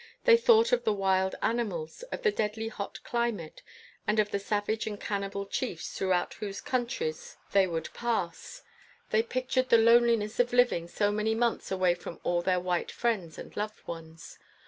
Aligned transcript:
They 0.23 0.35
thought 0.35 0.71
of 0.71 0.83
the 0.83 0.91
wild 0.91 1.35
animals, 1.43 2.01
of 2.11 2.23
the 2.23 2.31
deadly 2.31 2.69
hot 2.69 3.03
climate, 3.03 3.61
and 4.07 4.17
of 4.17 4.31
the 4.31 4.39
savage 4.39 4.87
and 4.87 4.99
cannibal 4.99 5.45
chiefs 5.45 5.95
through 5.95 6.13
whose 6.39 6.59
countries 6.59 7.37
they 7.51 7.67
would 7.67 7.83
20 7.85 7.89
INTERVIEW 8.07 8.25
WITH 8.25 8.31
A 8.31 8.31
BLACK 8.31 8.31
KING 8.31 8.31
pass. 8.31 8.63
They 9.11 9.21
pictured 9.21 9.69
the 9.69 9.77
loneliness 9.77 10.39
of 10.39 10.53
liv 10.53 10.73
ing 10.73 10.87
so 10.87 11.11
many 11.11 11.35
months 11.35 11.69
away 11.69 11.93
from 11.93 12.19
all 12.23 12.41
their 12.41 12.59
white 12.59 12.89
friends 12.91 13.37
and 13.37 13.55
loved 13.55 13.85
ones. 13.87 14.39